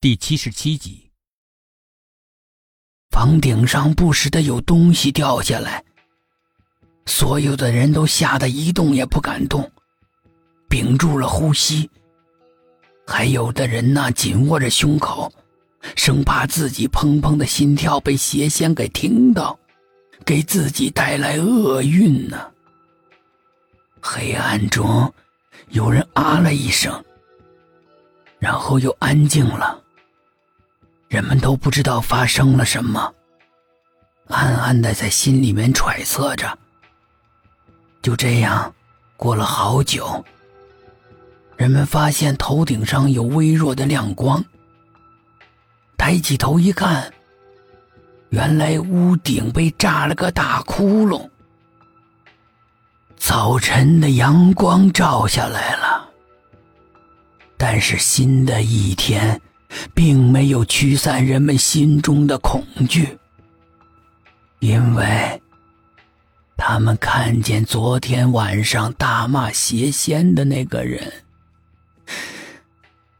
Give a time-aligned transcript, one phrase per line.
[0.00, 1.10] 第七十七集，
[3.10, 5.84] 房顶上不时的有东西掉下来，
[7.06, 9.68] 所有的人都吓得一动也不敢动，
[10.68, 11.90] 屏住了呼吸。
[13.08, 15.32] 还有的人呢，紧握着胸口，
[15.96, 19.58] 生怕自己砰砰的心跳被邪仙给听到，
[20.24, 22.52] 给自己带来厄运呢。
[24.00, 25.12] 黑暗中，
[25.70, 27.04] 有人啊了一声，
[28.38, 29.82] 然后又安静了。
[31.08, 33.14] 人们都不知道发生了什么，
[34.28, 36.58] 暗暗的在心里面揣测着。
[38.02, 38.72] 就这样，
[39.16, 40.22] 过了好久，
[41.56, 44.44] 人们发现头顶上有微弱的亮光。
[45.96, 47.10] 抬起头一看，
[48.28, 51.28] 原来屋顶被炸了个大窟窿。
[53.16, 56.08] 早晨的阳光照下来了，
[57.56, 59.40] 但是新的一天。
[59.94, 63.18] 并没有驱散人们心中的恐惧，
[64.60, 65.42] 因为
[66.56, 71.12] 他们看见昨天晚上大骂邪仙的那个人，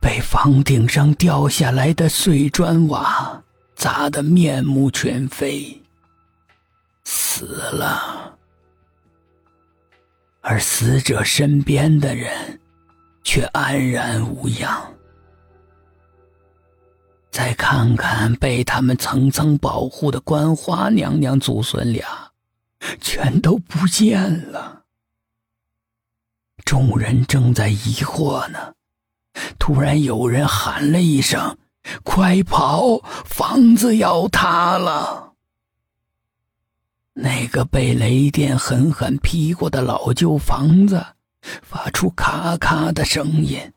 [0.00, 3.42] 被房顶上掉下来的碎砖瓦
[3.74, 5.82] 砸得面目全非，
[7.04, 8.36] 死了。
[10.40, 12.58] 而死者身边的人
[13.22, 14.94] 却安然无恙。
[17.38, 22.32] 再看看被他们层层保护的观花娘娘祖孙俩，
[23.00, 24.82] 全都不见了。
[26.64, 28.74] 众人正在疑惑呢，
[29.56, 31.56] 突然有人喊了一声
[32.02, 32.98] ：“快跑！
[33.24, 35.34] 房子要塌了！”
[37.14, 41.06] 那个被雷电狠狠劈过的老旧房子，
[41.62, 43.72] 发出咔咔的声音。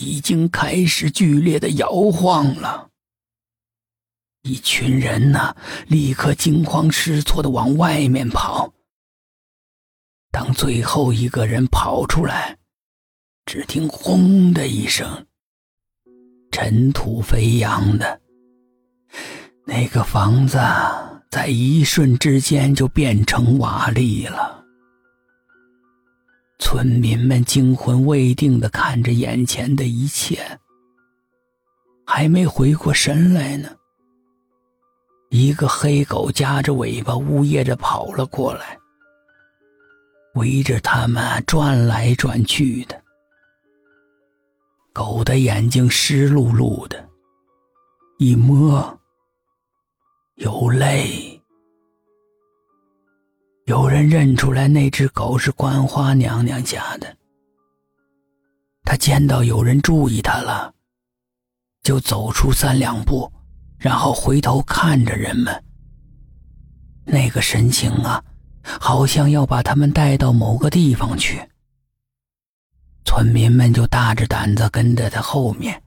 [0.00, 2.88] 已经开始剧烈的摇晃了。
[4.42, 5.54] 一群人呢，
[5.86, 8.72] 立刻惊慌失措的往外面跑。
[10.32, 12.56] 当最后一个人跑出来，
[13.44, 15.26] 只听“轰”的一声，
[16.50, 18.20] 尘土飞扬的，
[19.66, 20.58] 那个房子
[21.30, 24.64] 在一瞬之间就变成瓦砾了。
[26.60, 30.60] 村民们惊魂未定的看着眼前的一切，
[32.06, 33.70] 还没回过神来呢。
[35.30, 38.78] 一个黑狗夹着尾巴，呜咽着跑了过来，
[40.34, 43.02] 围着他们转来转去的。
[44.92, 47.08] 狗的眼睛湿漉漉的，
[48.18, 49.00] 一摸
[50.34, 51.29] 有泪。
[53.70, 57.16] 有人认出来那只狗是观花娘娘家的。
[58.82, 60.74] 他见到有人注意他了，
[61.84, 63.32] 就走出三两步，
[63.78, 65.64] 然后回头看着人们。
[67.04, 68.20] 那个神情啊，
[68.64, 71.40] 好像要把他们带到某个地方去。
[73.04, 75.80] 村民们就大着胆子跟在他后面，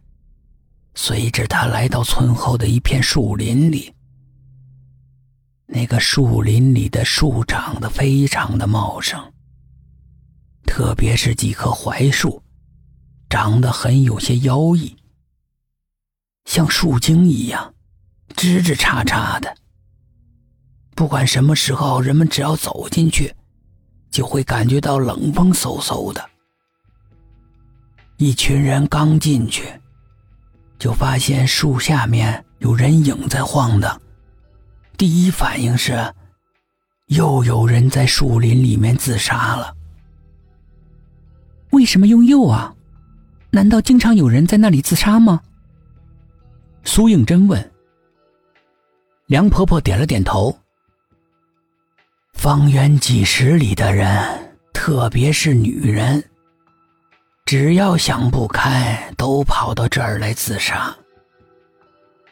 [0.96, 3.94] 随着他来到村后的一片树林里。
[5.76, 9.34] 那个树林里的树长得非常的茂盛，
[10.68, 12.44] 特别是几棵槐树，
[13.28, 14.96] 长得很有些妖异，
[16.46, 17.74] 像树精一样，
[18.36, 19.56] 枝枝杈杈的。
[20.94, 23.34] 不管什么时候，人们只要走进去，
[24.12, 26.24] 就会感觉到冷风嗖嗖的。
[28.18, 29.74] 一群人刚进去，
[30.78, 34.00] 就发现树下面有人影在晃荡。
[35.03, 36.14] 第一反应是，
[37.08, 39.75] 又有人在树林里面自杀了。
[41.72, 42.74] 为什么用“又”啊？
[43.52, 45.42] 难道经常有人在那里自杀吗？
[46.86, 47.72] 苏应真问。
[49.25, 50.58] 梁婆婆点了点头。
[52.31, 56.24] 方圆几十里的人，特别是女人，
[57.44, 60.95] 只要想不开，都跑到这儿来自杀。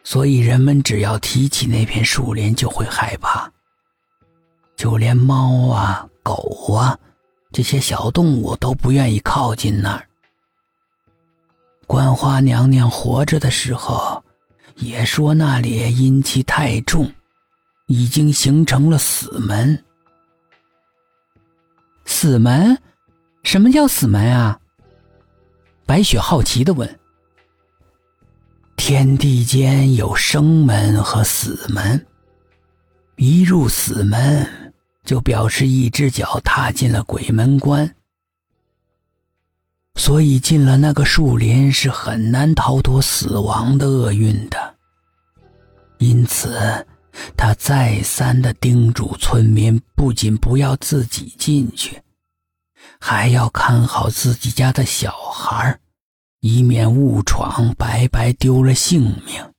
[0.03, 3.51] 所以人们只要提起那片树林，就会害怕。
[4.75, 6.97] 就连猫啊、狗啊
[7.51, 10.07] 这些小动物都不愿意靠近那儿。
[11.85, 14.23] 观花娘娘活着的时候，
[14.77, 17.11] 也说那里阴气太重，
[17.87, 19.83] 已经形成了死门。
[22.05, 22.77] 死门？
[23.43, 24.57] 什么叫死门啊？
[25.85, 26.99] 白雪好奇的问。
[28.83, 32.03] 天地间有生门和死门，
[33.15, 34.73] 一入死门，
[35.05, 37.95] 就表示一只脚踏进了鬼门关。
[39.93, 44.75] 所以进了那个树林是很难逃脱死亡的厄运的。
[45.99, 46.57] 因此，
[47.37, 52.01] 他再三的叮嘱村民，不仅不要自己进去，
[52.99, 55.79] 还要看好自己家的小孩，
[56.41, 59.50] 以免误闯，白白丢了性命。